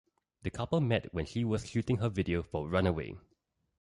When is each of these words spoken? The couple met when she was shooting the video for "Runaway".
The 0.41 0.49
couple 0.49 0.81
met 0.81 1.13
when 1.13 1.27
she 1.27 1.43
was 1.43 1.69
shooting 1.69 1.97
the 1.97 2.09
video 2.09 2.41
for 2.41 2.67
"Runaway". 2.67 3.19